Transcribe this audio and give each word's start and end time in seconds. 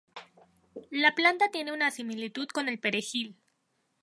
La 0.89 1.13
planta 1.13 1.51
tiene 1.51 1.73
una 1.73 1.91
similitud 1.91 2.47
con 2.47 2.67
el 2.67 2.79
perejil. 2.79 3.35